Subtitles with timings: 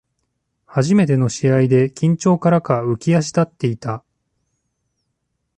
[0.65, 4.03] 初めての試合で緊張からか浮き足立っていた